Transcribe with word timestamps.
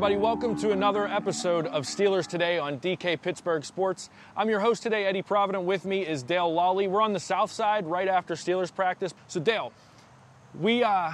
Everybody, 0.00 0.16
welcome 0.16 0.56
to 0.60 0.70
another 0.70 1.06
episode 1.06 1.66
of 1.66 1.84
Steelers 1.84 2.26
Today 2.26 2.58
on 2.58 2.80
DK 2.80 3.20
Pittsburgh 3.20 3.62
Sports. 3.62 4.08
I'm 4.34 4.48
your 4.48 4.60
host 4.60 4.82
today, 4.82 5.04
Eddie 5.04 5.20
Provident. 5.20 5.64
With 5.64 5.84
me 5.84 6.06
is 6.06 6.22
Dale 6.22 6.50
Lolley. 6.50 6.88
We're 6.88 7.02
on 7.02 7.12
the 7.12 7.20
south 7.20 7.52
side 7.52 7.84
right 7.84 8.08
after 8.08 8.32
Steelers 8.32 8.74
practice. 8.74 9.12
So, 9.26 9.40
Dale, 9.40 9.74
we 10.58 10.82
uh, 10.82 11.12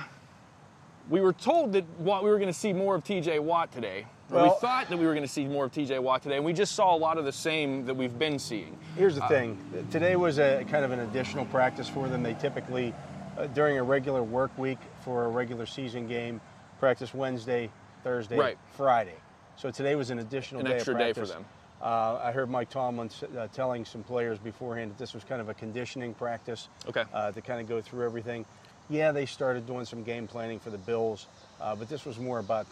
we 1.11 1.21
were 1.21 1.33
told 1.33 1.73
that 1.73 1.85
what 1.99 2.23
we 2.23 2.31
were 2.31 2.39
going 2.39 2.53
to 2.53 2.57
see 2.57 2.73
more 2.73 2.95
of 2.95 3.03
TJ 3.03 3.41
Watt 3.41 3.73
today. 3.73 4.07
Or 4.31 4.45
we 4.45 4.51
thought 4.61 4.89
that 4.89 4.97
we 4.97 5.05
were 5.05 5.15
going 5.15 5.27
to 5.27 5.33
see 5.33 5.47
more 5.47 5.65
of 5.65 5.73
TJ 5.73 6.01
Watt 6.01 6.23
today, 6.23 6.37
and 6.37 6.45
we 6.45 6.53
just 6.53 6.77
saw 6.77 6.95
a 6.95 6.97
lot 6.97 7.19
of 7.19 7.25
the 7.25 7.33
same 7.33 7.87
that 7.87 7.95
we've 7.95 8.17
been 8.17 8.39
seeing. 8.39 8.79
Here's 8.97 9.17
the 9.17 9.27
thing. 9.27 9.59
Today 9.91 10.15
was 10.15 10.39
a 10.39 10.65
kind 10.71 10.85
of 10.85 10.93
an 10.93 11.01
additional 11.01 11.45
practice 11.47 11.89
for 11.89 12.09
them. 12.09 12.23
They 12.23 12.35
typically, 12.35 12.95
uh, 13.37 13.49
during 13.49 13.79
a 13.79 13.83
regular 13.83 14.23
work 14.23 14.57
week 14.57 14.79
for 15.01 15.25
a 15.25 15.29
regular 15.29 15.67
season 15.67 16.07
game, 16.07 16.41
practice 16.79 17.13
Wednesday, 17.13 17.69
Thursday, 18.07 18.37
Right. 18.37 18.57
Friday. 18.77 19.17
So 19.57 19.73
today 19.73 19.97
was 19.97 20.11
an 20.11 20.21
additional 20.21 20.61
An 20.61 20.67
day 20.67 20.75
extra 20.77 20.97
day 20.97 21.13
for 21.13 21.27
them. 21.27 21.45
Uh, 21.83 22.21
I 22.23 22.31
heard 22.31 22.49
Mike 22.49 22.71
Tomlin 22.71 23.11
uh, 23.37 23.49
telling 23.53 23.85
some 23.85 24.05
players 24.05 24.39
beforehand 24.39 24.93
that 24.93 24.99
this 24.99 25.13
was 25.13 25.25
kind 25.25 25.41
of 25.41 25.49
a 25.49 25.55
conditioning 25.55 26.15
practice 26.15 26.69
Okay. 26.89 27.03
uh, 27.13 27.33
to 27.33 27.41
kind 27.41 27.61
of 27.61 27.69
go 27.69 27.81
through 27.81 28.05
everything. 28.05 28.47
Yeah, 28.89 29.11
they 29.11 29.27
started 29.27 29.67
doing 29.67 29.85
some 29.87 30.05
game 30.05 30.29
planning 30.29 30.61
for 30.61 30.71
the 30.71 30.79
Bills, 30.79 31.27
uh, 31.61 31.75
but 31.75 31.89
this 31.89 32.05
was 32.07 32.21
more 32.21 32.39
about 32.39 32.69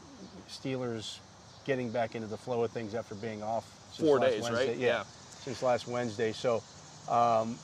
Steelers 0.49 1.19
getting 1.67 1.91
back 1.91 2.15
into 2.15 2.29
the 2.29 2.37
flow 2.37 2.63
of 2.63 2.71
things 2.71 2.95
after 2.95 3.17
being 3.17 3.43
off 3.43 3.65
since 3.93 4.09
Four 4.09 4.21
last 4.21 4.31
days, 4.31 4.43
Wednesday. 4.45 4.69
right? 4.69 4.77
Yeah, 4.77 4.87
Yeah. 4.87 5.03
since 5.43 5.63
last 5.65 5.89
Wednesday. 5.89 6.31
So 6.31 6.63
um, 7.09 7.59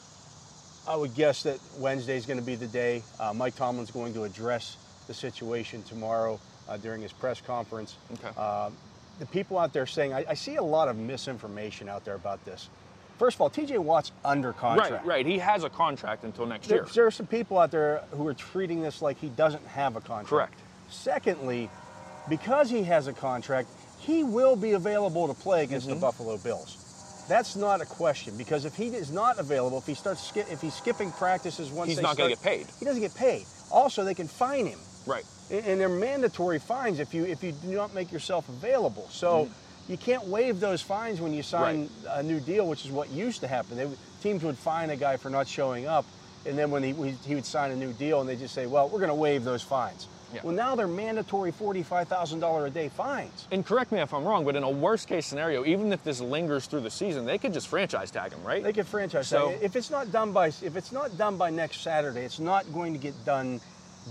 I 0.89 0.97
would 0.97 1.15
guess 1.15 1.45
that 1.45 1.61
Wednesday 1.79 2.17
is 2.17 2.27
going 2.27 2.41
to 2.41 2.45
be 2.45 2.57
the 2.57 2.67
day. 2.67 3.05
Uh, 3.21 3.33
Mike 3.33 3.55
Tomlin's 3.55 3.93
going 3.93 4.13
to 4.15 4.25
address 4.25 4.77
the 5.07 5.15
situation 5.15 5.85
tomorrow 5.85 6.41
uh, 6.71 6.77
during 6.79 7.03
his 7.03 7.13
press 7.13 7.41
conference. 7.41 7.97
Okay. 8.15 8.29
Uh, 8.37 8.71
the 9.19 9.27
people 9.27 9.59
out 9.59 9.73
there 9.73 9.87
saying, 9.87 10.15
I, 10.15 10.25
I 10.31 10.35
see 10.35 10.57
a 10.57 10.63
lot 10.63 10.89
of 10.89 10.97
misinformation 10.97 11.89
out 11.89 12.05
there 12.05 12.15
about 12.15 12.43
this. 12.47 12.71
First 13.19 13.35
of 13.37 13.43
all, 13.43 13.51
TJ 13.51 13.79
Watt's 13.79 14.13
under 14.25 14.55
contract. 14.55 14.93
Right, 14.93 15.05
right. 15.05 15.27
He 15.27 15.39
has 15.39 15.63
a 15.65 15.69
contract 15.69 16.25
until 16.25 16.47
next 16.47 16.69
There, 16.69 16.79
year. 16.79 16.87
there 16.95 17.07
are 17.07 17.11
some 17.11 17.27
people 17.27 17.59
out 17.59 17.71
there 17.71 18.03
who 18.13 18.27
are 18.27 18.33
treating 18.33 18.81
this 18.81 19.03
like 19.03 19.19
he 19.19 19.29
doesn't 19.29 19.67
have 19.67 19.97
a 19.97 20.01
contract. 20.01 20.29
Correct. 20.29 20.55
Secondly, 20.89 21.69
because 22.31 22.71
he 22.71 22.83
has 22.85 23.09
a 23.09 23.13
contract, 23.13 23.69
he 23.99 24.25
will 24.25 24.57
be 24.57 24.73
available 24.73 25.29
to 25.29 25.35
play 25.35 25.65
against 25.65 25.87
Mm-hmm. 25.87 25.97
the 25.97 26.01
Buffalo 26.01 26.39
Bills. 26.39 26.79
That's 27.29 27.57
not 27.57 27.83
a 27.83 27.85
question 27.87 28.37
because 28.39 28.65
if 28.65 28.75
he 28.75 28.87
is 28.87 29.13
not 29.13 29.39
available, 29.39 29.79
if 29.79 29.87
he 29.87 29.95
starts 29.95 30.33
if 30.35 30.61
he's 30.63 30.75
skipping 30.75 31.13
practices 31.13 31.71
once 31.71 31.91
He's 31.91 32.01
not 32.01 32.17
gonna 32.17 32.31
get 32.31 32.43
paid. 32.43 32.67
He 32.79 32.85
doesn't 32.87 33.03
get 33.03 33.15
paid. 33.15 33.45
Also, 33.71 34.03
they 34.03 34.15
can 34.15 34.27
fine 34.27 34.67
him. 34.67 34.79
Right. 35.07 35.25
And 35.51 35.65
and 35.67 35.81
they're 35.81 35.89
mandatory 35.89 36.59
fines 36.59 37.01
if 37.01 37.15
you 37.15 37.25
if 37.25 37.43
you 37.43 37.53
do 37.53 37.69
not 37.69 37.95
make 37.95 38.13
yourself 38.13 38.49
available. 38.49 39.09
So 39.11 39.45
mm-hmm. 39.45 39.93
you 39.93 39.99
can't 39.99 40.25
waive 40.27 40.61
those 40.61 40.83
fines 40.83 41.21
when 41.21 41.33
you 41.33 41.43
sign 41.43 41.89
a 42.09 42.23
new 42.23 42.41
deal, 42.41 42.67
which 42.69 42.85
is 42.85 42.91
what 42.91 43.11
used 43.11 43.41
to 43.41 43.49
happen. 43.49 43.77
They, 43.77 43.89
teams 44.23 44.43
would 44.43 44.59
fine 44.59 44.91
a 44.91 44.97
guy 44.97 45.17
for 45.17 45.31
not 45.31 45.49
showing 45.49 45.87
up, 45.87 46.05
and 46.47 46.59
then 46.59 46.71
when 46.71 46.83
he, 46.83 46.93
he 47.27 47.35
would 47.35 47.47
sign 47.47 47.71
a 47.71 47.77
new 47.77 47.93
deal, 47.93 48.21
and 48.21 48.29
they 48.29 48.37
just 48.37 48.55
say, 48.55 48.67
"Well, 48.67 48.89
we're 48.89 48.99
going 48.99 49.09
to 49.09 49.15
waive 49.15 49.45
those 49.45 49.63
fines." 49.63 50.09
Yeah. 50.33 50.43
Well, 50.45 50.55
now 50.55 50.77
they're 50.77 50.87
mandatory 50.87 51.51
forty-five 51.51 52.07
thousand 52.07 52.41
dollar 52.41 52.67
a 52.67 52.71
day 52.71 52.89
fines. 52.89 53.49
And 53.51 53.67
correct 53.67 53.91
me 53.91 54.01
if 54.01 54.15
I'm 54.15 54.25
wrong, 54.25 54.45
but 54.45 54.55
in 54.55 54.63
a 54.63 54.71
worst 54.71 55.09
case 55.09 55.27
scenario, 55.27 55.65
even 55.65 55.93
if 55.93 56.05
this 56.05 56.21
lingers 56.21 56.67
through 56.67 56.83
the 56.83 56.91
season, 56.91 57.25
they 57.25 57.39
could 57.39 57.53
just 57.53 57.67
franchise 57.67 58.11
tag 58.13 58.33
him, 58.33 58.43
right? 58.45 58.63
They 58.63 58.73
could 58.73 58.87
franchise. 58.87 59.27
So- 59.27 59.51
tag. 59.51 59.59
if 59.63 59.75
it's 59.75 59.91
not 59.91 60.13
done 60.13 60.33
by 60.33 60.49
if 60.49 60.77
it's 60.77 60.93
not 60.93 61.17
done 61.19 61.37
by 61.37 61.51
next 61.51 61.81
Saturday, 61.81 62.21
it's 62.21 62.39
not 62.39 62.73
going 62.73 62.93
to 62.93 62.99
get 62.99 63.25
done 63.25 63.61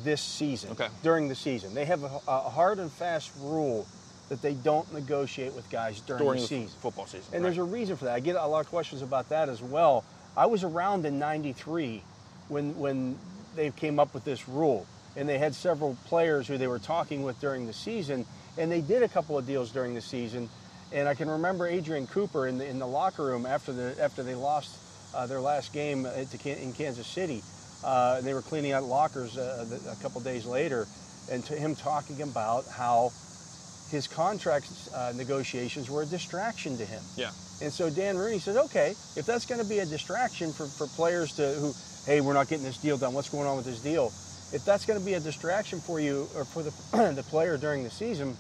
this 0.03 0.21
season. 0.21 0.71
Okay. 0.71 0.87
During 1.03 1.27
the 1.27 1.35
season, 1.35 1.73
they 1.73 1.85
have 1.85 2.03
a, 2.03 2.19
a 2.27 2.49
hard 2.49 2.79
and 2.79 2.91
fast 2.91 3.31
rule 3.39 3.85
that 4.29 4.41
they 4.41 4.53
don't 4.53 4.91
negotiate 4.93 5.53
with 5.53 5.69
guys 5.69 6.01
during, 6.01 6.23
during 6.23 6.35
the 6.37 6.41
the 6.41 6.47
season. 6.47 6.79
football 6.81 7.05
season. 7.07 7.33
And 7.33 7.43
there's 7.43 7.57
a 7.57 7.63
reason 7.63 7.97
for 7.97 8.05
that. 8.05 8.13
I 8.13 8.19
get 8.19 8.35
a 8.35 8.45
lot 8.45 8.61
of 8.61 8.67
questions 8.67 9.01
about 9.01 9.29
that 9.29 9.49
as 9.49 9.61
well. 9.61 10.05
I 10.38 10.45
was 10.45 10.63
around 10.63 11.05
in 11.05 11.19
'93 11.19 12.03
when 12.47 12.77
when 12.77 13.17
they 13.55 13.71
came 13.71 13.99
up 13.99 14.13
with 14.13 14.23
this 14.23 14.47
rule, 14.47 14.85
and 15.15 15.27
they 15.27 15.38
had 15.38 15.55
several 15.55 15.97
players 16.05 16.47
who 16.47 16.57
they 16.57 16.67
were 16.67 16.79
talking 16.79 17.23
with 17.23 17.39
during 17.41 17.65
the 17.65 17.73
season, 17.73 18.25
and 18.57 18.71
they 18.71 18.81
did 18.81 19.03
a 19.03 19.07
couple 19.07 19.38
of 19.38 19.45
deals 19.47 19.71
during 19.71 19.95
the 19.95 20.01
season. 20.01 20.47
And 20.91 21.07
I 21.07 21.13
can 21.13 21.29
remember 21.29 21.67
Adrian 21.67 22.07
Cooper 22.07 22.47
in 22.47 22.57
the 22.57 22.67
in 22.67 22.79
the 22.79 22.88
locker 22.88 23.25
room 23.25 23.45
after 23.45 23.73
the 23.73 23.95
after 24.01 24.23
they 24.23 24.35
lost 24.35 24.77
uh, 25.13 25.25
their 25.25 25.41
last 25.41 25.73
game 25.73 26.03
to, 26.03 26.61
in 26.61 26.73
Kansas 26.73 27.07
City. 27.07 27.43
Uh, 27.84 28.16
and 28.17 28.28
they 28.28 28.34
were 28.34 28.41
cleaning 28.41 28.72
out 28.72 28.84
lockers 28.84 29.38
uh, 29.38 29.66
a 29.90 30.01
couple 30.01 30.19
days 30.22 30.45
later, 30.45 30.88
and 31.31 31.44
to 31.45 31.53
him 31.53 31.75
talking 31.75 32.22
about 32.22 32.66
how 32.67 33.12
his 33.90 34.07
contract 34.07 34.69
uh, 34.94 35.13
negotiations 35.16 35.89
were 35.89 36.03
a 36.03 36.06
distraction 36.06 36.78
to 36.78 36.85
him. 36.85 37.01
yeah. 37.16 37.31
And 37.62 37.73
so 37.73 37.89
Dan 37.89 38.18
Rooney 38.18 38.39
said, 38.39 38.56
okay, 38.56 38.91
if 39.18 39.25
that's 39.25 39.45
going 39.45 39.59
to 39.59 39.68
be 39.68 39.79
a 39.79 39.85
distraction 39.85 40.53
for, 40.53 40.66
for 40.66 40.88
players 40.88 41.34
to 41.35 41.53
who, 41.53 41.73
hey, 42.06 42.22
we're 42.22 42.34
not 42.34 42.47
getting 42.47 42.63
this 42.63 42.78
deal 42.78 42.97
done. 42.97 43.13
What's 43.13 43.29
going 43.29 43.47
on 43.47 43.57
with 43.57 43.66
this 43.66 43.81
deal? 43.81 44.13
If 44.53 44.63
that's 44.66 44.85
going 44.85 44.97
to 44.97 45.06
be 45.06 45.16
a 45.16 45.19
distraction 45.19 45.81
for 45.81 46.00
you 46.00 46.28
or 46.35 46.45
for 46.45 46.63
the, 46.63 46.72
the 47.16 47.23
player 47.23 47.57
during 47.57 47.84
the 47.84 47.89
season, 47.89 48.38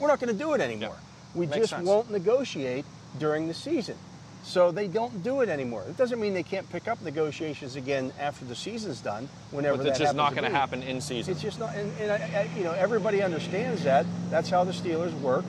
we're 0.00 0.08
not 0.08 0.18
going 0.18 0.32
to 0.32 0.38
do 0.38 0.52
it 0.54 0.60
anymore. 0.60 0.96
We 1.34 1.46
Makes 1.46 1.58
just 1.58 1.70
sense. 1.70 1.86
won't 1.86 2.10
negotiate 2.10 2.84
during 3.18 3.46
the 3.46 3.54
season. 3.54 3.96
So 4.42 4.70
they 4.72 4.88
don't 4.88 5.22
do 5.22 5.42
it 5.42 5.48
anymore. 5.48 5.84
It 5.88 5.96
doesn't 5.96 6.18
mean 6.18 6.34
they 6.34 6.42
can't 6.42 6.68
pick 6.70 6.88
up 6.88 7.00
negotiations 7.02 7.76
again 7.76 8.12
after 8.18 8.44
the 8.44 8.54
season's 8.56 9.00
done, 9.00 9.28
whenever 9.50 9.76
But 9.76 9.86
it's 9.86 9.98
just 9.98 10.16
not 10.16 10.34
going 10.34 10.44
to 10.44 10.50
happen 10.50 10.82
in 10.82 11.00
season. 11.00 11.32
It's 11.32 11.42
just 11.42 11.58
not, 11.60 11.74
and, 11.74 11.92
and 12.00 12.10
I, 12.10 12.16
I, 12.16 12.50
you 12.56 12.64
know, 12.64 12.72
everybody 12.72 13.22
understands 13.22 13.84
that. 13.84 14.06
That's 14.30 14.48
how 14.48 14.64
the 14.64 14.72
Steelers 14.72 15.12
work, 15.20 15.44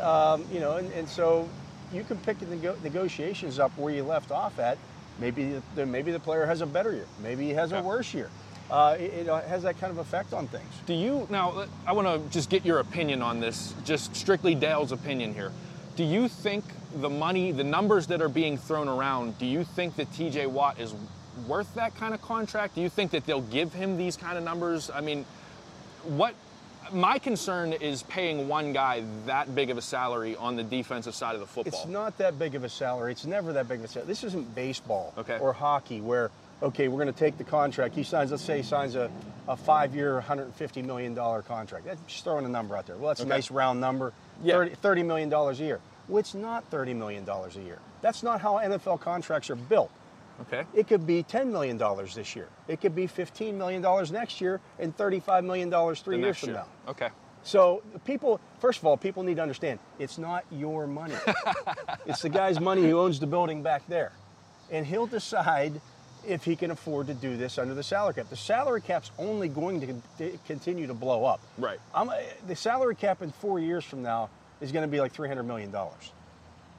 um, 0.00 0.44
you 0.52 0.58
know, 0.60 0.76
and, 0.78 0.90
and 0.92 1.08
so 1.08 1.48
you 1.92 2.02
can 2.02 2.16
pick 2.18 2.38
the 2.38 2.46
nego- 2.46 2.76
negotiations 2.82 3.58
up 3.58 3.76
where 3.76 3.92
you 3.94 4.02
left 4.02 4.30
off 4.30 4.58
at. 4.58 4.78
Maybe 5.18 5.60
the, 5.74 5.84
maybe 5.84 6.12
the 6.12 6.20
player 6.20 6.46
has 6.46 6.62
a 6.62 6.66
better 6.66 6.92
year. 6.92 7.06
Maybe 7.22 7.44
he 7.44 7.50
has 7.52 7.72
Yeah. 7.72 7.80
a 7.80 7.82
worse 7.82 8.14
year. 8.14 8.30
Uh, 8.70 8.96
it, 8.98 9.26
it 9.26 9.44
has 9.48 9.64
that 9.64 9.78
kind 9.78 9.90
of 9.90 9.98
effect 9.98 10.32
on 10.32 10.46
things. 10.46 10.72
Do 10.86 10.94
you 10.94 11.26
now? 11.28 11.66
I 11.86 11.92
want 11.92 12.06
to 12.06 12.30
just 12.32 12.48
get 12.48 12.64
your 12.64 12.78
opinion 12.78 13.20
on 13.20 13.40
this, 13.40 13.74
just 13.84 14.14
strictly 14.14 14.54
Dale's 14.54 14.92
opinion 14.92 15.34
here. 15.34 15.50
Do 15.96 16.04
you 16.04 16.28
think 16.28 16.64
the 16.96 17.10
money, 17.10 17.52
the 17.52 17.64
numbers 17.64 18.06
that 18.08 18.20
are 18.20 18.28
being 18.28 18.58
thrown 18.58 18.88
around, 18.88 19.38
do 19.38 19.46
you 19.46 19.64
think 19.64 19.96
that 19.96 20.10
TJ 20.12 20.46
Watt 20.48 20.80
is 20.80 20.94
worth 21.46 21.72
that 21.74 21.94
kind 21.96 22.14
of 22.14 22.20
contract? 22.22 22.74
Do 22.74 22.80
you 22.80 22.88
think 22.88 23.12
that 23.12 23.26
they'll 23.26 23.40
give 23.42 23.72
him 23.72 23.96
these 23.96 24.16
kind 24.16 24.36
of 24.36 24.44
numbers? 24.44 24.90
I 24.92 25.00
mean, 25.00 25.24
what 26.04 26.34
my 26.92 27.18
concern 27.18 27.72
is 27.72 28.02
paying 28.04 28.48
one 28.48 28.72
guy 28.72 29.04
that 29.26 29.54
big 29.54 29.70
of 29.70 29.78
a 29.78 29.82
salary 29.82 30.34
on 30.36 30.56
the 30.56 30.64
defensive 30.64 31.14
side 31.14 31.34
of 31.34 31.40
the 31.40 31.46
football. 31.46 31.80
It's 31.80 31.88
not 31.88 32.18
that 32.18 32.38
big 32.38 32.54
of 32.56 32.64
a 32.64 32.68
salary. 32.68 33.12
It's 33.12 33.24
never 33.26 33.52
that 33.52 33.68
big 33.68 33.78
of 33.78 33.84
a 33.84 33.88
salary. 33.88 34.08
This 34.08 34.24
isn't 34.24 34.54
baseball 34.56 35.14
Okay. 35.18 35.38
or 35.38 35.52
hockey 35.52 36.00
where, 36.00 36.32
okay, 36.62 36.88
we're 36.88 37.00
going 37.00 37.12
to 37.12 37.18
take 37.18 37.38
the 37.38 37.44
contract. 37.44 37.94
He 37.94 38.02
signs, 38.02 38.32
let's 38.32 38.42
say 38.42 38.56
he 38.56 38.62
signs 38.64 38.96
a, 38.96 39.08
a 39.46 39.56
five-year, 39.56 40.20
$150 40.26 40.84
million 40.84 41.14
contract. 41.14 41.84
That's 41.84 42.00
just 42.08 42.24
throwing 42.24 42.44
a 42.44 42.48
number 42.48 42.76
out 42.76 42.86
there. 42.88 42.96
Well, 42.96 43.08
that's 43.08 43.20
Okay. 43.20 43.30
a 43.30 43.34
nice 43.34 43.52
round 43.52 43.80
number, 43.80 44.12
Yeah. 44.42 44.54
30, 44.54 45.02
$30 45.02 45.06
million 45.06 45.32
a 45.32 45.52
year. 45.52 45.78
It's 46.18 46.34
not 46.34 46.70
$30 46.70 46.96
million 46.96 47.28
a 47.28 47.48
year. 47.60 47.78
That's 48.02 48.22
not 48.22 48.40
how 48.40 48.54
NFL 48.56 49.00
contracts 49.00 49.50
are 49.50 49.56
built. 49.56 49.90
Okay. 50.42 50.64
It 50.74 50.88
could 50.88 51.06
be 51.06 51.22
$10 51.22 51.50
million 51.50 51.76
this 52.14 52.34
year. 52.34 52.48
It 52.66 52.80
could 52.80 52.94
be 52.94 53.06
$15 53.06 53.54
million 53.54 53.82
next 54.12 54.40
year 54.40 54.60
and 54.78 54.96
$35 54.96 55.44
million 55.44 55.70
three 55.96 56.16
The 56.16 56.22
years 56.22 56.38
from 56.38 56.48
year. 56.50 56.58
now. 56.86 56.90
Okay. 56.90 57.08
So 57.42 57.82
people, 58.04 58.40
first 58.58 58.78
of 58.80 58.86
all, 58.86 58.96
people 58.96 59.22
need 59.22 59.36
to 59.36 59.42
understand 59.42 59.78
it's 59.98 60.18
not 60.18 60.44
your 60.50 60.86
money. 60.86 61.14
it's 62.06 62.22
the 62.22 62.28
guy's 62.28 62.60
money 62.60 62.82
who 62.82 62.98
owns 62.98 63.18
the 63.20 63.26
building 63.26 63.62
back 63.62 63.86
there, 63.88 64.12
and 64.70 64.86
he'll 64.86 65.06
decide 65.06 65.80
if 66.26 66.44
he 66.44 66.54
can 66.54 66.70
afford 66.70 67.06
to 67.06 67.14
do 67.14 67.38
this 67.38 67.56
under 67.58 67.72
the 67.72 67.82
salary 67.82 68.12
cap. 68.12 68.28
The 68.28 68.36
salary 68.36 68.82
cap's 68.82 69.10
only 69.18 69.48
going 69.48 70.02
to 70.18 70.38
continue 70.46 70.86
to 70.86 70.92
blow 70.92 71.24
up. 71.24 71.40
Right. 71.56 71.80
I'm, 71.94 72.10
the 72.46 72.56
salary 72.56 72.94
cap 72.94 73.22
in 73.22 73.32
four 73.32 73.58
years 73.58 73.84
from 73.84 74.02
now 74.02 74.28
is 74.60 74.72
going 74.72 74.82
to 74.82 74.88
be 74.90 75.00
like 75.00 75.12
300 75.12 75.42
million 75.42 75.70
dollars 75.70 76.12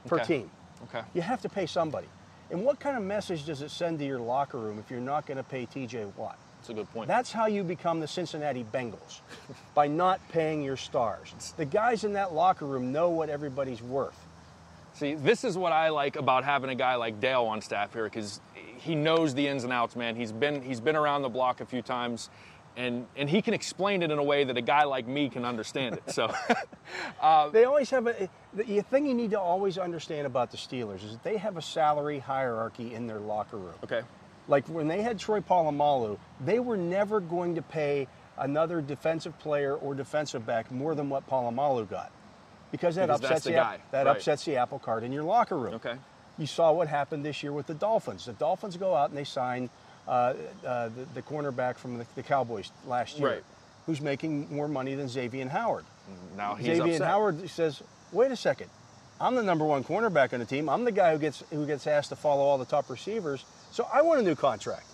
per 0.06 0.16
Okay. 0.16 0.38
team. 0.38 0.50
Okay. 0.84 1.02
You 1.14 1.22
have 1.22 1.40
to 1.42 1.48
pay 1.48 1.66
somebody. 1.66 2.08
And 2.50 2.64
what 2.64 2.80
kind 2.80 2.96
of 2.96 3.02
message 3.02 3.46
does 3.46 3.62
it 3.62 3.70
send 3.70 3.98
to 4.00 4.04
your 4.04 4.20
locker 4.20 4.58
room 4.58 4.78
if 4.78 4.90
you're 4.90 5.00
not 5.00 5.26
going 5.26 5.38
to 5.38 5.42
pay 5.44 5.64
T.J. 5.64 6.06
Watt? 6.16 6.36
That's 6.58 6.70
a 6.70 6.74
good 6.74 6.90
point. 6.92 7.08
That's 7.08 7.32
how 7.32 7.46
you 7.46 7.64
become 7.64 7.98
the 8.00 8.06
Cincinnati 8.06 8.64
Bengals 8.72 9.20
by 9.74 9.86
not 9.88 10.20
paying 10.28 10.62
your 10.62 10.76
stars. 10.76 11.54
The 11.56 11.64
guys 11.64 12.04
in 12.04 12.12
that 12.12 12.34
locker 12.34 12.66
room 12.66 12.92
know 12.92 13.08
what 13.10 13.30
everybody's 13.30 13.82
worth. 13.82 14.18
See, 14.94 15.14
this 15.14 15.44
is 15.44 15.56
what 15.56 15.72
I 15.72 15.88
like 15.88 16.16
about 16.16 16.44
having 16.44 16.68
a 16.68 16.74
guy 16.74 16.96
like 16.96 17.20
Dale 17.20 17.44
on 17.44 17.62
staff 17.62 17.94
here 17.94 18.04
because 18.04 18.40
he 18.54 18.94
knows 18.94 19.34
the 19.34 19.48
ins 19.48 19.64
and 19.64 19.72
outs, 19.72 19.96
man. 19.96 20.14
He's 20.14 20.32
been 20.32 20.60
he's 20.60 20.80
been 20.80 20.96
around 20.96 21.22
the 21.22 21.30
block 21.30 21.62
a 21.62 21.64
few 21.66 21.80
times, 21.80 22.28
and 22.76 23.06
and 23.16 23.28
he 23.28 23.42
can 23.42 23.54
explain 23.54 24.02
it 24.02 24.10
in 24.10 24.18
a 24.18 24.22
way 24.22 24.44
that 24.44 24.56
a 24.56 24.62
guy 24.62 24.84
like 24.84 25.06
me 25.06 25.28
can 25.28 25.44
understand 25.44 25.96
it. 25.96 26.10
So, 26.12 26.32
They 27.52 27.64
always 27.64 27.90
have 27.90 28.06
a 28.06 28.28
the 28.54 28.80
thing 28.82 29.06
you 29.06 29.14
need 29.14 29.30
to 29.30 29.40
always 29.40 29.78
understand 29.78 30.26
about 30.26 30.50
the 30.50 30.56
Steelers 30.56 31.04
is 31.04 31.12
that 31.12 31.22
they 31.22 31.36
have 31.38 31.56
a 31.56 31.62
salary 31.62 32.18
hierarchy 32.18 32.94
in 32.94 33.06
their 33.06 33.20
locker 33.20 33.56
room. 33.56 33.74
okay, 33.84 34.02
Like 34.48 34.66
when 34.68 34.88
they 34.88 35.02
had 35.02 35.18
Troy 35.18 35.40
Polamalu, 35.40 36.18
they 36.44 36.58
were 36.58 36.76
never 36.76 37.20
going 37.20 37.54
to 37.54 37.62
pay 37.62 38.08
another 38.38 38.80
defensive 38.80 39.38
player 39.38 39.74
or 39.74 39.94
defensive 39.94 40.44
back 40.46 40.70
more 40.70 40.94
than 40.94 41.08
what 41.08 41.28
Polamalu 41.28 41.88
got. 41.88 42.10
Because 42.70 42.94
that 42.96 43.06
Because 43.08 43.24
upsets 43.24 43.44
the 43.44 43.50
the, 43.50 43.56
guy, 43.56 43.78
that 43.90 44.06
right. 44.06 44.16
upsets 44.16 44.44
the 44.44 44.56
apple 44.56 44.78
cart 44.78 45.02
in 45.04 45.12
your 45.12 45.24
locker 45.24 45.58
room. 45.58 45.74
okay, 45.74 45.96
You 46.38 46.46
saw 46.46 46.72
what 46.72 46.88
happened 46.88 47.24
this 47.24 47.42
year 47.42 47.52
with 47.52 47.66
the 47.66 47.74
Dolphins. 47.74 48.24
The 48.24 48.32
Dolphins 48.32 48.76
go 48.78 48.94
out 48.94 49.10
and 49.10 49.18
they 49.18 49.24
sign 49.24 49.68
uh, 50.08 50.34
uh, 50.66 50.88
the, 50.88 51.04
the 51.14 51.22
cornerback 51.22 51.76
from 51.76 51.98
the, 51.98 52.06
the 52.14 52.22
Cowboys 52.22 52.70
last 52.86 53.18
year, 53.18 53.28
Right. 53.28 53.44
who's 53.86 54.00
making 54.00 54.54
more 54.54 54.68
money 54.68 54.94
than 54.94 55.08
Xavier 55.08 55.48
Howard. 55.48 55.84
now 56.36 56.54
he's 56.54 56.66
Xavier 56.78 56.94
upset. 56.94 57.06
Howard 57.06 57.50
says, 57.50 57.82
"Wait 58.12 58.30
a 58.30 58.36
second, 58.36 58.68
I'm 59.20 59.34
the 59.34 59.42
number 59.42 59.64
one 59.64 59.84
cornerback 59.84 60.32
on 60.32 60.40
the 60.40 60.46
team. 60.46 60.68
I'm 60.68 60.84
the 60.84 60.92
guy 60.92 61.12
who 61.12 61.18
gets 61.18 61.42
who 61.50 61.66
gets 61.66 61.86
asked 61.86 62.08
to 62.10 62.16
follow 62.16 62.42
all 62.42 62.58
the 62.58 62.64
top 62.64 62.90
receivers. 62.90 63.44
So 63.70 63.86
I 63.92 64.02
want 64.02 64.20
a 64.20 64.22
new 64.22 64.34
contract." 64.34 64.86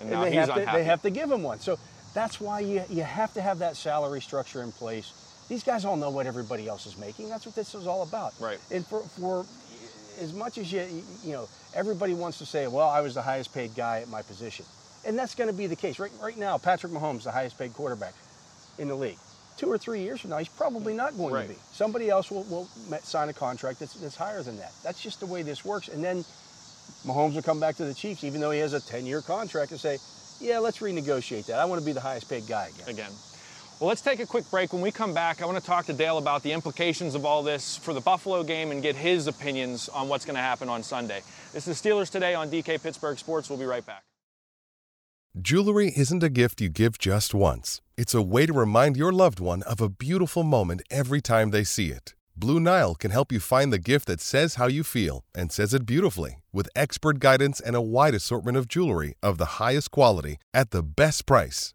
and 0.00 0.10
now 0.10 0.22
they 0.22 0.30
have 0.32 0.54
to 0.54 0.60
they 0.72 0.84
have 0.84 1.02
to 1.02 1.10
give 1.10 1.30
him 1.30 1.42
one. 1.42 1.58
So 1.60 1.78
that's 2.14 2.40
why 2.40 2.60
you 2.60 2.82
you 2.88 3.02
have 3.02 3.32
to 3.34 3.40
have 3.40 3.58
that 3.60 3.76
salary 3.76 4.20
structure 4.20 4.62
in 4.62 4.72
place. 4.72 5.12
These 5.48 5.62
guys 5.64 5.84
all 5.84 5.96
know 5.96 6.10
what 6.10 6.26
everybody 6.26 6.68
else 6.68 6.84
is 6.86 6.96
making. 6.98 7.28
That's 7.30 7.46
what 7.46 7.54
this 7.54 7.74
is 7.74 7.86
all 7.86 8.02
about. 8.02 8.34
Right. 8.38 8.58
And 8.70 8.86
for 8.86 9.00
for 9.00 9.44
as 10.20 10.32
much 10.32 10.58
as 10.58 10.72
you 10.72 10.86
you 11.24 11.32
know 11.32 11.48
everybody 11.74 12.14
wants 12.14 12.38
to 12.38 12.46
say, 12.46 12.66
well, 12.66 12.88
I 12.88 13.00
was 13.00 13.14
the 13.14 13.22
highest 13.22 13.52
paid 13.54 13.74
guy 13.74 14.00
at 14.00 14.08
my 14.08 14.22
position, 14.22 14.64
and 15.04 15.18
that's 15.18 15.34
going 15.34 15.48
to 15.48 15.56
be 15.56 15.66
the 15.66 15.76
case. 15.76 15.98
Right 15.98 16.12
right 16.20 16.36
now, 16.36 16.58
Patrick 16.58 16.92
Mahomes, 16.92 17.24
the 17.24 17.32
highest 17.32 17.58
paid 17.58 17.72
quarterback 17.74 18.14
in 18.78 18.88
the 18.88 18.94
league. 18.94 19.18
Two 19.56 19.70
or 19.70 19.76
three 19.78 20.02
years 20.02 20.20
from 20.20 20.30
now, 20.30 20.38
he's 20.38 20.48
probably 20.48 20.94
not 20.94 21.16
going 21.16 21.34
Right. 21.34 21.48
to 21.48 21.54
be. 21.54 21.58
Somebody 21.72 22.08
else 22.10 22.30
will, 22.30 22.44
will 22.44 22.68
sign 23.02 23.28
a 23.28 23.32
contract 23.32 23.80
that's, 23.80 23.94
that's 23.94 24.14
higher 24.14 24.40
than 24.40 24.56
that. 24.58 24.70
That's 24.84 25.02
just 25.02 25.18
the 25.18 25.26
way 25.26 25.42
this 25.42 25.64
works. 25.64 25.88
And 25.88 26.02
then 26.04 26.24
Mahomes 27.04 27.34
will 27.34 27.42
come 27.42 27.58
back 27.58 27.74
to 27.76 27.84
the 27.84 27.92
Chiefs, 27.92 28.22
even 28.22 28.40
though 28.40 28.52
he 28.52 28.60
has 28.60 28.72
a 28.72 28.78
10-year 28.80 29.20
contract, 29.22 29.72
and 29.72 29.80
say, 29.80 29.98
"Yeah, 30.40 30.60
let's 30.60 30.78
renegotiate 30.78 31.46
that. 31.46 31.58
I 31.58 31.64
want 31.64 31.80
to 31.80 31.84
be 31.84 31.92
the 31.92 32.00
highest 32.00 32.28
paid 32.28 32.46
guy 32.46 32.68
again." 32.68 32.88
again. 32.88 33.12
Well, 33.80 33.86
let's 33.86 34.00
take 34.00 34.18
a 34.18 34.26
quick 34.26 34.50
break. 34.50 34.72
When 34.72 34.82
we 34.82 34.90
come 34.90 35.14
back, 35.14 35.40
I 35.40 35.46
want 35.46 35.56
to 35.56 35.64
talk 35.64 35.86
to 35.86 35.92
Dale 35.92 36.18
about 36.18 36.42
the 36.42 36.50
implications 36.50 37.14
of 37.14 37.24
all 37.24 37.44
this 37.44 37.76
for 37.76 37.94
the 37.94 38.00
Buffalo 38.00 38.42
game 38.42 38.72
and 38.72 38.82
get 38.82 38.96
his 38.96 39.28
opinions 39.28 39.88
on 39.90 40.08
what's 40.08 40.24
going 40.24 40.34
to 40.34 40.42
happen 40.42 40.68
on 40.68 40.82
Sunday. 40.82 41.22
This 41.52 41.68
is 41.68 41.80
Steelers 41.80 42.10
Today 42.10 42.34
on 42.34 42.50
DK 42.50 42.82
Pittsburgh 42.82 43.16
Sports. 43.16 43.48
We'll 43.48 43.58
be 43.58 43.66
right 43.66 43.86
back. 43.86 44.02
Jewelry 45.40 45.92
isn't 45.96 46.24
a 46.24 46.28
gift 46.28 46.60
you 46.60 46.68
give 46.68 46.98
just 46.98 47.34
once. 47.34 47.80
It's 47.96 48.14
a 48.14 48.22
way 48.22 48.46
to 48.46 48.52
remind 48.52 48.96
your 48.96 49.12
loved 49.12 49.38
one 49.38 49.62
of 49.62 49.80
a 49.80 49.88
beautiful 49.88 50.42
moment 50.42 50.82
every 50.90 51.20
time 51.20 51.52
they 51.52 51.62
see 51.62 51.90
it. 51.90 52.14
Blue 52.34 52.58
Nile 52.58 52.96
can 52.96 53.12
help 53.12 53.30
you 53.30 53.38
find 53.38 53.72
the 53.72 53.78
gift 53.78 54.06
that 54.06 54.20
says 54.20 54.56
how 54.56 54.66
you 54.66 54.82
feel 54.82 55.24
and 55.36 55.52
says 55.52 55.72
it 55.72 55.86
beautifully 55.86 56.42
with 56.52 56.68
expert 56.74 57.20
guidance 57.20 57.60
and 57.60 57.76
a 57.76 57.80
wide 57.80 58.14
assortment 58.14 58.56
of 58.56 58.66
jewelry 58.66 59.14
of 59.22 59.38
the 59.38 59.58
highest 59.62 59.92
quality 59.92 60.38
at 60.52 60.72
the 60.72 60.82
best 60.82 61.26
price. 61.26 61.74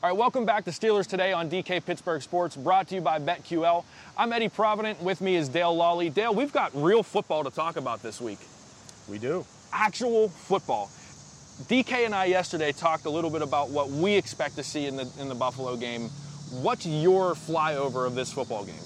All 0.00 0.08
right, 0.08 0.16
welcome 0.16 0.44
back 0.44 0.64
to 0.66 0.70
Steelers 0.70 1.08
Today 1.08 1.32
on 1.32 1.50
DK 1.50 1.84
Pittsburgh 1.84 2.22
Sports, 2.22 2.54
brought 2.54 2.86
to 2.86 2.94
you 2.94 3.00
by 3.00 3.18
BetQL. 3.18 3.84
I'm 4.16 4.32
Eddie 4.32 4.48
Provident. 4.48 5.02
With 5.02 5.20
me 5.20 5.34
is 5.34 5.48
Dale 5.48 5.74
Lolley. 5.74 6.14
Dale, 6.14 6.32
we've 6.32 6.52
got 6.52 6.70
real 6.72 7.02
football 7.02 7.42
to 7.42 7.50
talk 7.50 7.76
about 7.76 8.00
this 8.00 8.20
week. 8.20 8.38
We 9.08 9.18
do. 9.18 9.44
Actual 9.72 10.28
football. 10.28 10.88
DK 11.66 12.06
and 12.06 12.14
I 12.14 12.26
yesterday 12.26 12.70
talked 12.70 13.06
a 13.06 13.10
little 13.10 13.28
bit 13.28 13.42
about 13.42 13.70
what 13.70 13.90
we 13.90 14.14
expect 14.14 14.54
to 14.54 14.62
see 14.62 14.86
in 14.86 14.94
the 14.94 15.10
in 15.18 15.28
the 15.28 15.34
Buffalo 15.34 15.76
game. 15.76 16.10
What's 16.62 16.86
your 16.86 17.34
flyover 17.34 18.06
of 18.06 18.14
this 18.14 18.32
football 18.32 18.64
game? 18.64 18.76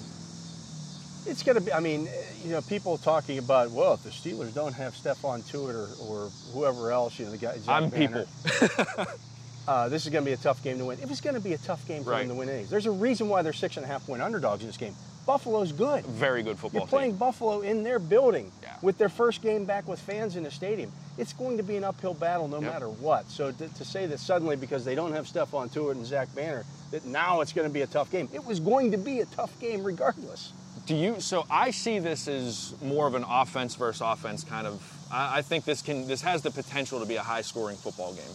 It's 1.27 1.43
going 1.43 1.59
to 1.59 1.61
be. 1.61 1.71
I 1.71 1.79
mean, 1.79 2.07
you 2.43 2.53
know, 2.53 2.61
people 2.61 2.97
talking 2.97 3.37
about 3.37 3.69
well, 3.69 3.93
if 3.93 4.01
the 4.01 4.09
Steelers 4.09 4.51
don't 4.55 4.73
have 4.73 4.95
Stephon 4.95 5.43
Tuitt 5.43 5.75
or, 5.75 5.89
or 6.01 6.31
whoever 6.53 6.91
else, 6.91 7.19
you 7.19 7.25
know, 7.25 7.31
the 7.31 7.37
guy. 7.37 7.55
Zach 7.59 7.83
I'm 7.83 7.89
Banner, 7.91 8.25
people. 8.43 9.05
Uh, 9.67 9.87
this 9.89 10.05
is 10.05 10.11
going 10.11 10.23
to 10.23 10.29
be 10.29 10.33
a 10.33 10.37
tough 10.37 10.61
game 10.63 10.77
to 10.77 10.85
win. 10.85 10.99
It 10.99 11.07
was 11.09 11.21
going 11.21 11.35
to 11.35 11.41
be 11.41 11.53
a 11.53 11.57
tough 11.57 11.87
game 11.87 12.03
for 12.03 12.09
Right. 12.11 12.19
them 12.19 12.29
to 12.29 12.35
win 12.35 12.49
anyways. 12.49 12.69
There's 12.69 12.85
a 12.85 12.91
reason 12.91 13.29
why 13.29 13.41
they're 13.41 13.53
six 13.53 13.77
and 13.77 13.85
a 13.85 13.87
half 13.87 14.05
point 14.05 14.21
underdogs 14.21 14.61
in 14.61 14.67
this 14.67 14.77
game. 14.77 14.93
Buffalo's 15.25 15.71
good. 15.71 16.05
Very 16.05 16.43
good 16.43 16.59
football 16.59 16.81
You're 16.81 16.87
playing 16.87 17.11
team. 17.11 17.17
Buffalo 17.17 17.61
in 17.61 17.83
their 17.83 17.97
building 17.97 18.51
Yeah. 18.61 18.73
with 18.81 18.97
their 18.97 19.07
first 19.07 19.41
game 19.41 19.63
back 19.63 19.87
with 19.87 20.01
fans 20.01 20.35
in 20.35 20.43
the 20.43 20.51
stadium. 20.51 20.91
It's 21.17 21.31
going 21.31 21.55
to 21.57 21.63
be 21.63 21.77
an 21.77 21.85
uphill 21.85 22.13
battle 22.13 22.49
no 22.49 22.59
Yep. 22.61 22.73
matter 22.73 22.89
what. 22.89 23.29
So 23.29 23.51
to, 23.53 23.67
to 23.69 23.85
say 23.85 24.05
that 24.07 24.19
suddenly 24.19 24.57
because 24.57 24.83
they 24.83 24.95
don't 24.95 25.13
have 25.13 25.25
Stephon 25.27 25.71
Tuitt 25.71 25.91
and 25.95 26.05
Zach 26.05 26.33
Banner, 26.35 26.65
that 26.91 27.05
now 27.05 27.39
it's 27.39 27.53
going 27.53 27.67
to 27.67 27.73
be 27.73 27.83
a 27.83 27.87
tough 27.87 28.11
game. 28.11 28.27
It 28.33 28.43
was 28.45 28.59
going 28.59 28.91
to 28.91 28.97
be 28.97 29.21
a 29.21 29.25
tough 29.27 29.57
game 29.61 29.81
regardless. 29.85 30.51
Do 30.85 30.95
you? 30.95 31.21
So 31.21 31.45
I 31.49 31.71
see 31.71 31.99
this 31.99 32.27
as 32.27 32.73
more 32.81 33.07
of 33.07 33.15
an 33.15 33.23
offense 33.25 33.75
versus 33.75 34.01
offense 34.01 34.43
kind 34.43 34.67
of. 34.67 34.81
I, 35.09 35.37
I 35.37 35.41
think 35.41 35.63
this 35.63 35.81
can. 35.81 36.05
This 36.05 36.21
has 36.23 36.41
the 36.41 36.51
potential 36.51 36.99
to 36.99 37.05
be 37.05 37.15
a 37.15 37.21
high-scoring 37.23 37.77
football 37.77 38.13
game. 38.13 38.25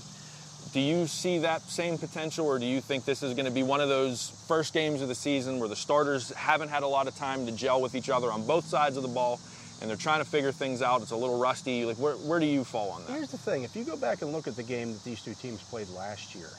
Do 0.72 0.80
you 0.80 1.06
see 1.06 1.38
that 1.38 1.62
same 1.62 1.96
potential, 1.96 2.46
or 2.46 2.58
do 2.58 2.66
you 2.66 2.80
think 2.80 3.06
this 3.06 3.22
is 3.22 3.32
going 3.32 3.46
to 3.46 3.50
be 3.50 3.62
one 3.62 3.80
of 3.80 3.88
those 3.88 4.32
first 4.46 4.74
games 4.74 5.00
of 5.00 5.08
the 5.08 5.14
season 5.14 5.58
where 5.60 5.68
the 5.68 5.76
starters 5.76 6.30
haven't 6.32 6.68
had 6.68 6.82
a 6.82 6.86
lot 6.86 7.08
of 7.08 7.16
time 7.16 7.46
to 7.46 7.52
gel 7.52 7.80
with 7.80 7.94
each 7.94 8.10
other 8.10 8.30
on 8.30 8.46
both 8.46 8.66
sides 8.66 8.96
of 8.96 9.02
the 9.02 9.08
ball, 9.08 9.40
and 9.80 9.88
they're 9.88 9.96
trying 9.96 10.22
to 10.22 10.28
figure 10.28 10.52
things 10.52 10.82
out? 10.82 11.00
It's 11.00 11.10
a 11.10 11.16
little 11.16 11.38
rusty. 11.38 11.86
Like, 11.86 11.96
where, 11.96 12.14
where 12.14 12.38
do 12.38 12.46
you 12.46 12.64
fall 12.64 12.90
on 12.90 13.04
that? 13.06 13.12
Here's 13.12 13.30
the 13.30 13.38
thing: 13.38 13.62
if 13.62 13.74
you 13.74 13.84
go 13.84 13.96
back 13.96 14.20
and 14.20 14.30
look 14.30 14.46
at 14.46 14.56
the 14.56 14.62
game 14.62 14.92
that 14.92 15.02
these 15.04 15.22
two 15.22 15.34
teams 15.34 15.62
played 15.62 15.88
last 15.88 16.34
year, 16.34 16.50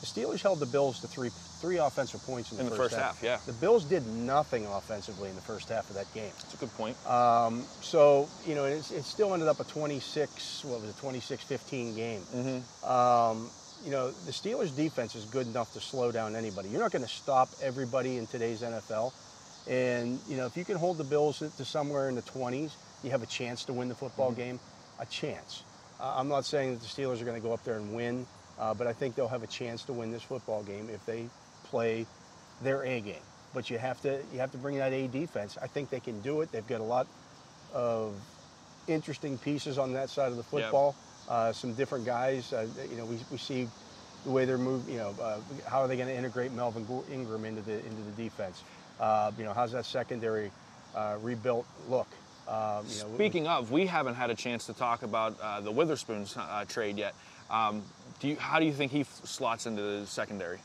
the 0.00 0.06
Steelers 0.06 0.40
held 0.42 0.60
the 0.60 0.66
Bills 0.66 1.00
to 1.00 1.06
three 1.08 1.30
three 1.60 1.76
offensive 1.76 2.24
points 2.24 2.52
in 2.52 2.56
the, 2.56 2.64
In 2.64 2.70
the 2.70 2.76
first 2.76 2.96
half, 2.96 3.22
yeah. 3.22 3.38
The 3.46 3.52
Bills 3.52 3.84
did 3.84 4.06
nothing 4.06 4.66
offensively 4.66 5.28
in 5.28 5.34
the 5.34 5.42
first 5.42 5.68
half 5.68 5.88
of 5.90 5.96
that 5.96 6.12
game. 6.14 6.30
That's 6.40 6.54
a 6.54 6.56
good 6.56 6.74
point. 6.76 6.96
Um, 7.06 7.64
so, 7.82 8.28
you 8.46 8.54
know, 8.54 8.64
it 8.64 8.82
still 8.82 9.34
ended 9.34 9.48
up 9.48 9.60
a 9.60 9.64
26, 9.64 10.64
what 10.64 10.80
was 10.80 10.88
it, 10.88 10.96
26-15 10.96 11.96
game. 11.96 12.22
Um, 12.82 13.50
you 13.84 13.90
know, 13.90 14.10
the 14.10 14.32
Steelers' 14.32 14.74
defense 14.74 15.14
is 15.14 15.24
good 15.26 15.46
enough 15.46 15.72
to 15.74 15.80
slow 15.80 16.10
down 16.10 16.34
anybody. 16.34 16.70
You're 16.70 16.80
not 16.80 16.92
going 16.92 17.04
to 17.04 17.08
stop 17.10 17.50
everybody 17.62 18.16
in 18.16 18.26
today's 18.26 18.62
NFL. 18.62 19.12
And, 19.68 20.18
you 20.28 20.36
know, 20.36 20.46
if 20.46 20.56
you 20.56 20.64
can 20.64 20.76
hold 20.76 20.96
the 20.96 21.04
Bills 21.04 21.38
to 21.40 21.64
somewhere 21.64 22.08
in 22.08 22.14
the 22.14 22.22
20s, 22.22 22.72
you 23.02 23.10
have 23.10 23.22
a 23.22 23.26
chance 23.26 23.64
to 23.66 23.72
win 23.72 23.88
the 23.88 23.94
football 23.94 24.32
game. 24.32 24.58
A 24.98 25.06
chance. 25.06 25.62
Uh, 25.98 26.14
I'm 26.16 26.28
not 26.28 26.44
saying 26.46 26.72
that 26.72 26.80
the 26.80 26.86
Steelers 26.86 27.20
are 27.20 27.24
going 27.24 27.40
to 27.40 27.46
go 27.46 27.52
up 27.52 27.64
there 27.64 27.76
and 27.76 27.94
win, 27.94 28.26
uh, 28.60 28.74
but 28.74 28.86
I 28.86 28.92
think 28.92 29.14
they'll 29.14 29.28
have 29.28 29.42
a 29.42 29.48
chance 29.48 29.84
to 29.84 29.92
win 29.92 30.12
this 30.12 30.22
football 30.22 30.62
game 30.62 30.88
if 30.92 31.04
they 31.06 31.26
play 31.64 32.06
their 32.62 32.84
A 32.84 33.00
game. 33.00 33.22
But 33.54 33.70
you 33.70 33.78
have 33.78 34.00
to 34.02 34.20
you 34.32 34.38
have 34.38 34.52
to 34.52 34.58
bring 34.58 34.76
that 34.76 34.92
A 34.92 35.08
defense. 35.08 35.58
I 35.60 35.66
think 35.66 35.90
they 35.90 35.98
can 35.98 36.20
do 36.20 36.42
it. 36.42 36.52
They've 36.52 36.66
got 36.66 36.80
a 36.80 36.84
lot 36.84 37.08
of 37.72 38.14
interesting 38.86 39.38
pieces 39.38 39.78
on 39.78 39.94
that 39.94 40.10
side 40.10 40.30
of 40.30 40.36
the 40.36 40.42
football. 40.42 40.94
Uh, 41.28 41.52
some 41.52 41.74
different 41.74 42.04
guys. 42.04 42.52
Uh, 42.52 42.66
you 42.90 42.96
know, 42.96 43.04
we, 43.04 43.18
we 43.30 43.38
see 43.38 43.68
the 44.24 44.30
way 44.30 44.44
they're 44.44 44.58
moving. 44.58 44.92
You 44.92 45.00
know, 45.00 45.14
uh, 45.20 45.40
how 45.66 45.80
are 45.80 45.88
they 45.88 45.96
going 45.96 46.08
to 46.08 46.14
integrate 46.14 46.52
Melvin 46.52 46.86
Ingram 47.10 47.44
into 47.44 47.62
the 47.62 47.78
into 47.86 48.02
the 48.02 48.22
defense? 48.22 48.62
Uh, 49.00 49.32
you 49.38 49.44
know, 49.44 49.54
how's 49.54 49.72
that 49.72 49.86
secondary 49.86 50.52
uh, 50.94 51.16
rebuilt 51.22 51.66
look? 51.88 52.08
Um, 52.46 52.84
you 52.88 53.02
know, 53.02 53.14
Speaking 53.14 53.46
of, 53.46 53.70
we 53.70 53.86
haven't 53.86 54.16
had 54.16 54.30
a 54.30 54.34
chance 54.34 54.66
to 54.66 54.74
talk 54.74 55.02
about 55.02 55.38
uh, 55.40 55.60
the 55.60 55.70
Witherspoon's 55.70 56.36
trade 56.68 56.98
yet. 56.98 57.14
Um, 57.48 57.82
do 58.20 58.28
you, 58.28 58.36
how 58.36 58.58
do 58.58 58.66
you 58.66 58.72
think 58.72 58.92
he 58.92 59.04
slots 59.04 59.66
into 59.66 59.82
the 59.82 60.06
secondary? 60.06 60.58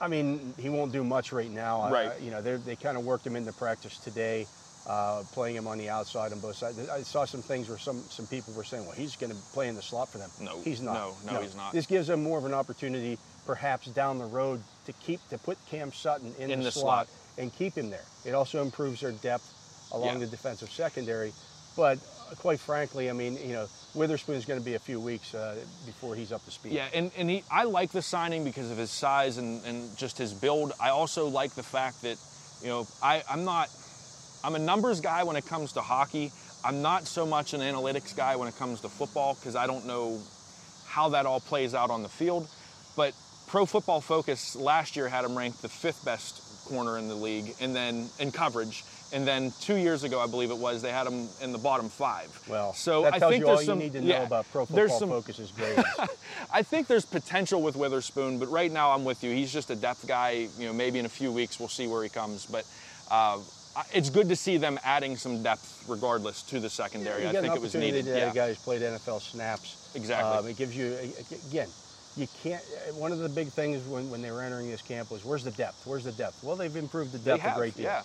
I 0.00 0.08
mean, 0.08 0.54
he 0.58 0.68
won't 0.68 0.92
do 0.92 1.04
much 1.04 1.32
right 1.32 1.50
now. 1.50 1.90
Right. 1.90 2.20
you 2.20 2.30
know, 2.30 2.40
they 2.40 2.76
kind 2.76 2.96
of 2.96 3.04
worked 3.04 3.26
him 3.26 3.36
into 3.36 3.52
practice 3.52 3.98
today 3.98 4.46
uh, 4.88 5.22
playing 5.32 5.54
him 5.54 5.66
on 5.66 5.78
the 5.78 5.88
outside 5.88 6.32
on 6.32 6.40
both 6.40 6.56
sides. 6.56 6.88
I 6.88 7.02
saw 7.02 7.24
some 7.24 7.42
things 7.42 7.68
where 7.68 7.78
some, 7.78 8.00
some 8.08 8.26
people 8.26 8.54
were 8.54 8.64
saying, 8.64 8.84
well, 8.84 8.94
he's 8.94 9.16
going 9.16 9.30
to 9.30 9.38
play 9.52 9.68
in 9.68 9.74
the 9.74 9.82
slot 9.82 10.08
for 10.08 10.18
them. 10.18 10.30
No, 10.40 10.60
he's 10.62 10.80
not. 10.80 10.94
No, 10.94 11.14
no, 11.26 11.32
no, 11.34 11.42
he's 11.42 11.54
not. 11.54 11.72
This 11.72 11.86
gives 11.86 12.06
them 12.06 12.22
more 12.22 12.38
of 12.38 12.46
an 12.46 12.54
opportunity, 12.54 13.18
perhaps 13.46 13.88
down 13.88 14.18
the 14.18 14.24
road, 14.24 14.62
to 14.86 14.92
keep 14.94 15.20
to 15.28 15.38
put 15.38 15.58
Cam 15.66 15.92
Sutton 15.92 16.34
in, 16.38 16.50
in 16.50 16.60
the, 16.60 16.66
the 16.66 16.72
slot, 16.72 17.06
slot, 17.06 17.08
and 17.36 17.54
keep 17.54 17.74
him 17.74 17.90
there. 17.90 18.04
It 18.24 18.32
also 18.32 18.62
improves 18.62 19.00
their 19.00 19.12
depth 19.12 19.54
along 19.92 20.14
yeah. 20.14 20.24
the 20.24 20.26
defensive 20.26 20.70
secondary. 20.70 21.32
But 21.76 21.98
quite 22.36 22.60
frankly, 22.60 23.08
I 23.10 23.12
mean, 23.12 23.38
you 23.44 23.52
know, 23.52 23.66
Witherspoon 23.94 24.36
is 24.36 24.44
going 24.44 24.60
to 24.60 24.64
be 24.64 24.74
a 24.74 24.78
few 24.78 25.00
weeks 25.00 25.34
uh, 25.34 25.56
before 25.86 26.14
he's 26.14 26.32
up 26.32 26.44
to 26.44 26.50
speed. 26.50 26.72
Yeah, 26.72 26.88
and, 26.94 27.10
and 27.16 27.28
he, 27.30 27.42
I 27.50 27.64
like 27.64 27.90
the 27.90 28.02
signing 28.02 28.44
because 28.44 28.70
of 28.70 28.78
his 28.78 28.90
size 28.90 29.38
and, 29.38 29.64
and 29.64 29.96
just 29.96 30.18
his 30.18 30.32
build. 30.32 30.72
I 30.80 30.90
also 30.90 31.28
like 31.28 31.54
the 31.54 31.62
fact 31.62 32.02
that, 32.02 32.18
you 32.62 32.68
know, 32.68 32.86
I, 33.02 33.22
I'm 33.30 33.44
not– 33.44 33.68
I'm 34.44 34.54
a 34.54 34.58
numbers 34.58 35.00
guy 35.00 35.24
when 35.24 35.36
it 35.36 35.46
comes 35.46 35.72
to 35.72 35.80
hockey. 35.80 36.30
I'm 36.64 36.80
not 36.82 37.06
so 37.06 37.26
much 37.26 37.54
an 37.54 37.60
analytics 37.60 38.16
guy 38.16 38.36
when 38.36 38.46
it 38.46 38.56
comes 38.56 38.80
to 38.82 38.88
football 38.88 39.34
because 39.34 39.56
I 39.56 39.66
don't 39.66 39.86
know 39.86 40.20
how 40.86 41.08
that 41.10 41.26
all 41.26 41.40
plays 41.40 41.74
out 41.74 41.90
on 41.90 42.02
the 42.02 42.08
field. 42.08 42.48
But 42.96 43.14
Pro 43.46 43.66
Football 43.66 44.00
Focus 44.00 44.54
last 44.54 44.96
year 44.96 45.08
had 45.08 45.24
him 45.24 45.36
ranked 45.36 45.62
the 45.62 45.68
fifth 45.68 46.04
best 46.04 46.66
corner 46.66 46.98
in 46.98 47.08
the 47.08 47.14
league, 47.14 47.54
and 47.60 47.74
then 47.74 48.08
in 48.18 48.30
coverage. 48.30 48.84
And 49.12 49.26
then 49.26 49.52
two 49.60 49.76
years 49.76 50.04
ago, 50.04 50.20
I 50.20 50.26
believe 50.26 50.50
it 50.50 50.58
was, 50.58 50.82
they 50.82 50.92
had 50.92 51.06
him 51.06 51.28
in 51.40 51.52
the 51.52 51.58
bottom 51.58 51.88
five. 51.88 52.28
Well, 52.48 52.74
so 52.74 53.02
that 53.02 53.14
I 53.14 53.18
tells 53.18 53.32
think 53.32 53.44
there's 53.44 53.58
all 53.58 53.64
some, 53.64 53.78
you 53.80 53.84
need 53.84 53.92
to 53.94 54.02
yeah, 54.02 54.18
know 54.18 54.24
about 54.24 54.46
Pro 54.52 54.66
Football 54.66 54.98
some, 54.98 55.08
Focus's 55.08 55.50
grades. 55.50 55.82
I 56.52 56.62
think 56.62 56.88
there's 56.88 57.06
potential 57.06 57.62
with 57.62 57.74
Witherspoon, 57.74 58.38
but 58.38 58.50
right 58.50 58.70
now 58.70 58.90
I'm 58.90 59.04
with 59.04 59.24
you. 59.24 59.30
He's 59.30 59.52
just 59.52 59.70
a 59.70 59.76
depth 59.76 60.06
guy. 60.06 60.48
You 60.58 60.66
know, 60.66 60.72
maybe 60.72 60.98
in 60.98 61.06
a 61.06 61.10
few 61.10 61.32
weeks 61.32 61.58
we'll 61.58 61.68
see 61.68 61.86
where 61.86 62.02
he 62.02 62.10
comes. 62.10 62.44
But 62.44 62.66
uh, 63.10 63.38
it's 63.92 64.10
good 64.10 64.28
to 64.28 64.36
see 64.36 64.56
them 64.56 64.78
adding 64.84 65.16
some 65.16 65.42
depth, 65.42 65.84
regardless, 65.88 66.42
to 66.42 66.60
the 66.60 66.68
secondary. 66.68 67.26
I 67.26 67.32
think 67.32 67.54
it 67.54 67.62
was 67.62 67.74
needed. 67.74 68.04
To 68.06 68.10
yeah. 68.10 68.32
guys 68.32 68.58
played 68.58 68.82
NFL 68.82 69.20
snaps. 69.22 69.90
Exactly. 69.94 70.38
Um, 70.38 70.46
it 70.48 70.56
gives 70.56 70.76
you 70.76 70.96
again. 71.48 71.68
You 72.16 72.26
can't. 72.42 72.62
One 72.94 73.12
of 73.12 73.20
the 73.20 73.28
big 73.28 73.48
things 73.48 73.86
when, 73.86 74.10
when 74.10 74.22
they 74.22 74.32
were 74.32 74.42
entering 74.42 74.68
this 74.68 74.82
camp 74.82 75.10
was 75.10 75.24
where's 75.24 75.44
the 75.44 75.52
depth? 75.52 75.86
Where's 75.86 76.04
the 76.04 76.12
depth? 76.12 76.42
Well, 76.42 76.56
they've 76.56 76.74
improved 76.74 77.12
the 77.12 77.18
depth 77.18 77.42
have, 77.42 77.56
a 77.56 77.58
great 77.58 77.76
deal. 77.76 77.84
Yeah. 77.84 78.02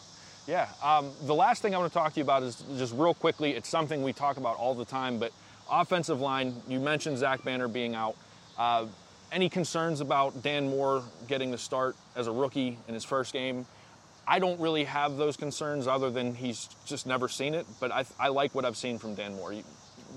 Yeah. 0.47 0.67
Um, 0.83 1.11
the 1.23 1.33
last 1.35 1.61
thing 1.61 1.73
I 1.73 1.77
want 1.77 1.91
to 1.91 1.97
talk 1.97 2.13
to 2.13 2.19
you 2.19 2.23
about 2.23 2.43
is 2.43 2.63
just 2.77 2.93
real 2.93 3.13
quickly. 3.13 3.51
It's 3.51 3.69
something 3.69 4.03
we 4.03 4.13
talk 4.13 4.37
about 4.37 4.57
all 4.57 4.75
the 4.75 4.85
time, 4.85 5.17
but 5.17 5.31
offensive 5.71 6.19
line. 6.19 6.55
You 6.67 6.79
mentioned 6.79 7.17
Zach 7.17 7.43
Banner 7.43 7.67
being 7.67 7.95
out. 7.95 8.15
Uh, 8.57 8.87
any 9.31 9.49
concerns 9.49 10.01
about 10.01 10.43
Dan 10.43 10.69
Moore 10.69 11.03
getting 11.27 11.49
the 11.51 11.57
start 11.57 11.95
as 12.15 12.27
a 12.27 12.31
rookie 12.31 12.77
in 12.87 12.93
his 12.93 13.03
first 13.03 13.33
game? 13.33 13.65
I 14.27 14.39
don't 14.39 14.59
really 14.59 14.83
have 14.83 15.17
those 15.17 15.35
concerns 15.35 15.87
other 15.87 16.09
than 16.09 16.35
he's 16.35 16.69
just 16.85 17.07
never 17.07 17.27
seen 17.27 17.53
it, 17.53 17.65
but 17.79 17.91
I, 17.91 18.05
I 18.19 18.29
like 18.29 18.53
what 18.55 18.63
I've 18.63 18.77
seen 18.77 18.97
from 18.97 19.15
Dan 19.15 19.35
Moore. 19.35 19.53
You, 19.53 19.63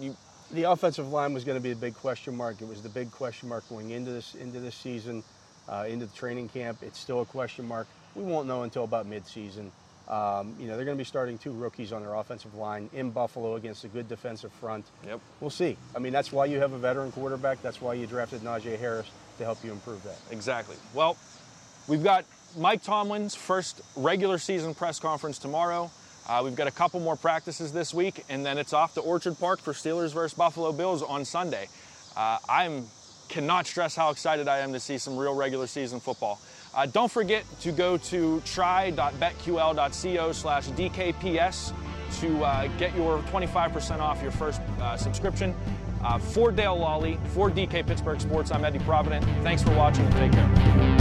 you, 0.01 0.17
the 0.53 0.65
offensive 0.65 1.09
line 1.09 1.33
was 1.33 1.45
going 1.45 1.57
to 1.57 1.63
be 1.63 1.73
a 1.73 1.77
big 1.77 1.95
question 1.95 2.37
mark. 2.37 2.61
It 2.61 2.69
was 2.69 2.83
the 2.83 2.89
big 2.89 3.11
question 3.11 3.49
mark 3.49 3.69
going 3.69 3.91
into 3.91 4.13
this 4.13 4.35
into 4.35 4.61
this 4.61 4.77
season, 4.77 5.25
uh, 5.69 5.87
into 5.89 6.07
the 6.07 6.15
training 6.15 6.51
camp. 6.51 6.79
It's 6.83 6.99
still 6.99 7.23
a 7.23 7.27
question 7.27 7.67
mark. 7.67 7.89
We 8.15 8.23
won't 8.23 8.47
know 8.47 8.63
until 8.63 8.85
about 8.85 9.11
midseason. 9.11 9.71
Um, 10.09 10.55
you 10.59 10.69
know, 10.69 10.77
they're 10.77 10.85
going 10.85 10.97
to 10.97 11.01
be 11.01 11.05
starting 11.05 11.37
two 11.37 11.53
rookies 11.53 11.93
on 11.93 12.03
their 12.03 12.15
offensive 12.15 12.55
line 12.55 12.89
in 12.93 13.11
Buffalo 13.11 13.57
against 13.57 13.85
a 13.85 13.89
good 13.89 14.09
defensive 14.09 14.53
front. 14.53 14.87
Yep. 15.05 15.21
We'll 15.41 15.51
see. 15.51 15.77
I 15.97 15.99
mean, 15.99 16.13
that's 16.13 16.31
why 16.31 16.45
you 16.45 16.61
have 16.61 16.73
a 16.73 16.79
veteran 16.79 17.11
quarterback. 17.11 17.61
That's 17.63 17.81
why 17.81 17.95
you 17.95 18.07
drafted 18.07 18.43
Najee 18.43 18.79
Harris 18.79 19.11
to 19.39 19.45
help 19.45 19.65
you 19.65 19.73
improve 19.73 20.03
that. 20.05 20.17
Exactly. 20.31 20.77
Well, 20.95 21.17
we've 21.89 22.05
got 22.05 22.25
Mike 22.57 22.83
Tomlin's 22.83 23.35
first 23.35 23.81
regular 23.97 24.39
season 24.39 24.75
press 24.75 25.01
conference 25.01 25.39
tomorrow. 25.39 25.91
Uh, 26.29 26.41
we've 26.45 26.57
got 26.57 26.67
a 26.67 26.73
couple 26.73 27.01
more 27.01 27.17
practices 27.17 27.73
this 27.73 27.93
week, 27.93 28.25
and 28.29 28.45
then 28.45 28.59
it's 28.59 28.73
off 28.73 28.95
to 28.95 29.01
Orchard 29.01 29.39
Park 29.39 29.61
for 29.61 29.73
Steelers 29.73 30.13
versus 30.13 30.35
Buffalo 30.35 30.73
Bills 30.73 31.03
on 31.03 31.25
Sunday. 31.25 31.69
Uh, 32.17 32.39
I 32.49 32.83
cannot 33.29 33.67
stress 33.67 33.95
how 33.95 34.11
excited 34.11 34.49
I 34.49 34.59
am 34.59 34.73
to 34.73 34.81
see 34.81 34.99
some 34.99 35.17
real 35.17 35.35
regular 35.35 35.67
season 35.67 36.01
football. 36.01 36.41
Uh, 36.77 36.85
don't 36.85 37.11
forget 37.11 37.45
to 37.61 37.73
go 37.73 37.97
to 37.97 38.41
try.betql.co 38.43 40.33
slash 40.33 40.67
DKPS 40.69 41.73
to 42.21 42.45
uh, 42.45 42.69
get 42.79 42.95
your 42.95 43.19
25% 43.23 43.99
off 43.99 44.23
your 44.23 44.31
first 44.31 44.61
uh, 44.81 44.97
subscription. 44.97 45.55
Uh, 46.05 46.19
for 46.19 46.53
Dale 46.53 46.77
Lolley, 46.77 47.19
for 47.29 47.51
DK 47.51 47.87
Pittsburgh 47.87 48.21
Sports, 48.21 48.51
I'm 48.51 48.65
Eddie 48.65 48.79
Provident. 48.81 49.25
Thanks 49.43 49.63
for 49.63 49.75
watching 49.75 50.05
and 50.05 50.15
take 50.17 50.33
care. 50.33 50.96